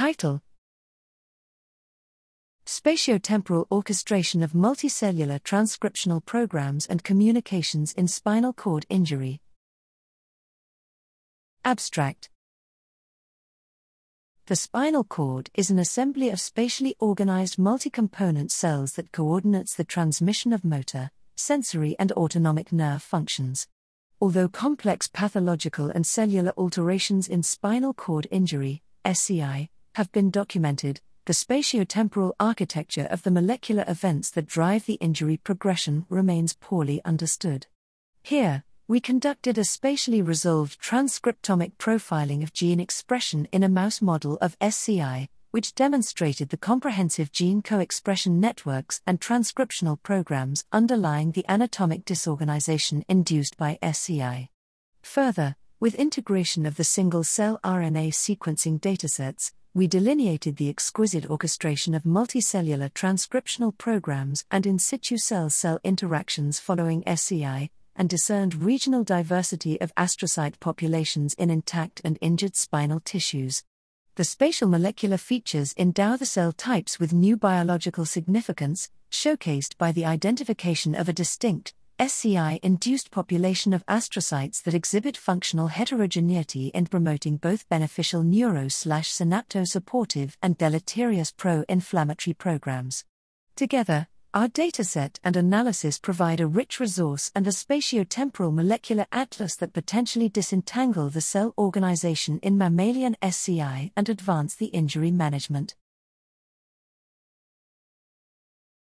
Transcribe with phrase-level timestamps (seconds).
[0.00, 0.40] Title
[2.64, 9.42] Spatiotemporal Orchestration of Multicellular Transcriptional Programs and Communications in Spinal Cord Injury.
[11.66, 12.30] Abstract
[14.46, 19.84] The spinal cord is an assembly of spatially organized multi component cells that coordinates the
[19.84, 23.68] transmission of motor, sensory, and autonomic nerve functions.
[24.18, 31.32] Although complex pathological and cellular alterations in spinal cord injury, SCI, have been documented, the
[31.32, 37.66] spatiotemporal architecture of the molecular events that drive the injury progression remains poorly understood.
[38.22, 44.38] Here, we conducted a spatially resolved transcriptomic profiling of gene expression in a mouse model
[44.40, 51.44] of SCI, which demonstrated the comprehensive gene co expression networks and transcriptional programs underlying the
[51.48, 54.48] anatomic disorganization induced by SCI.
[55.02, 61.94] Further, with integration of the single cell RNA sequencing datasets, we delineated the exquisite orchestration
[61.94, 69.04] of multicellular transcriptional programs and in situ cell cell interactions following SCI, and discerned regional
[69.04, 73.62] diversity of astrocyte populations in intact and injured spinal tissues.
[74.16, 80.04] The spatial molecular features endow the cell types with new biological significance, showcased by the
[80.04, 87.36] identification of a distinct, SCI induced population of astrocytes that exhibit functional heterogeneity in promoting
[87.36, 93.04] both beneficial neuro synapto-supportive and deleterious pro inflammatory programs.
[93.54, 99.74] Together, our dataset and analysis provide a rich resource and a spatiotemporal molecular atlas that
[99.74, 105.74] potentially disentangle the cell organization in mammalian SCI and advance the injury management.